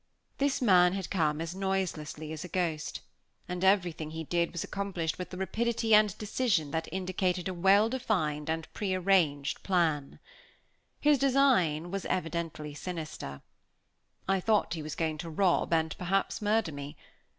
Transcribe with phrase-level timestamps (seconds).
[0.39, 3.01] This man had come as noiselessly as a ghost;
[3.47, 7.87] and everything he did was accomplished with the rapidity and decision that indicated a well
[7.87, 10.17] defined and pre arranged plan.
[10.99, 13.43] His designs were evidently sinister.
[14.27, 16.97] I thought he was going to rob and, perhaps, murder me.